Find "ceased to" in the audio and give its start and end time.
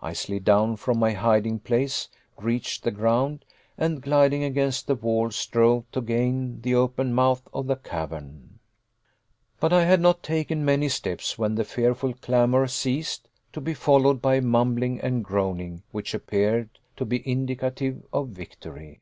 12.66-13.60